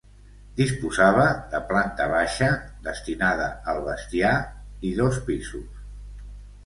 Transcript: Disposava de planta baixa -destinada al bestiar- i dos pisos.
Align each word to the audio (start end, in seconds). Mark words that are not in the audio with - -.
Disposava 0.59 1.25
de 1.51 1.59
planta 1.73 2.07
baixa 2.13 2.49
-destinada 2.57 3.51
al 3.75 3.83
bestiar- 3.91 4.43
i 4.93 4.99
dos 5.03 5.21
pisos. 5.29 5.69